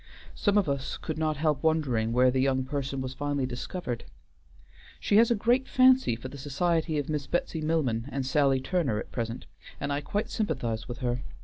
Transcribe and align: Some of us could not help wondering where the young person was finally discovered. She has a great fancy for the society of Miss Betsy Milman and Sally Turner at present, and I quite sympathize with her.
Some 0.33 0.57
of 0.57 0.67
us 0.67 0.97
could 0.97 1.19
not 1.19 1.37
help 1.37 1.61
wondering 1.61 2.11
where 2.11 2.31
the 2.31 2.41
young 2.41 2.63
person 2.63 3.01
was 3.01 3.13
finally 3.13 3.45
discovered. 3.45 4.05
She 4.99 5.17
has 5.17 5.29
a 5.29 5.35
great 5.35 5.67
fancy 5.67 6.15
for 6.15 6.27
the 6.27 6.39
society 6.39 6.97
of 6.97 7.07
Miss 7.07 7.27
Betsy 7.27 7.61
Milman 7.61 8.09
and 8.11 8.25
Sally 8.25 8.59
Turner 8.59 8.97
at 8.97 9.11
present, 9.11 9.45
and 9.79 9.93
I 9.93 10.01
quite 10.01 10.31
sympathize 10.31 10.87
with 10.87 10.97
her. 11.05 11.21